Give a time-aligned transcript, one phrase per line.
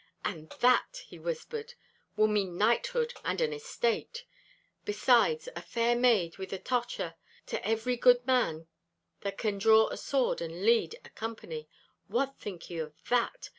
[0.25, 1.75] 'And that,' he whispered,'
[2.17, 7.13] will mean knighthood and an estate—besides a fair maid with a tocher,
[7.45, 8.65] to every good man
[9.19, 11.69] that can draw a sword and lead a company.
[12.07, 13.49] What think ye of that?